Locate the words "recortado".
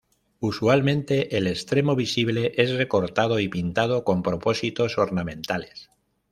2.73-3.39